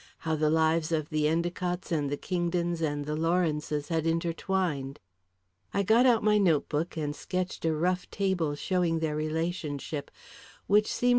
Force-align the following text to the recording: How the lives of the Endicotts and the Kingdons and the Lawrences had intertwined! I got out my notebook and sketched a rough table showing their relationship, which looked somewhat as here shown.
How 0.25 0.35
the 0.35 0.49
lives 0.49 0.91
of 0.91 1.09
the 1.11 1.25
Endicotts 1.27 1.91
and 1.91 2.09
the 2.09 2.17
Kingdons 2.17 2.81
and 2.81 3.05
the 3.05 3.15
Lawrences 3.15 3.89
had 3.89 4.07
intertwined! 4.07 4.99
I 5.75 5.83
got 5.83 6.07
out 6.07 6.23
my 6.23 6.39
notebook 6.39 6.97
and 6.97 7.15
sketched 7.15 7.65
a 7.65 7.75
rough 7.75 8.09
table 8.09 8.55
showing 8.55 8.97
their 8.97 9.15
relationship, 9.15 10.09
which 10.65 10.85
looked 10.85 10.87
somewhat 10.87 10.87
as 10.87 10.99
here 11.01 11.07
shown. 11.07 11.09